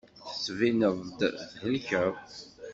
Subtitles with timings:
[0.29, 1.19] Tettbineḍ-d
[1.59, 2.13] thelkeḍ.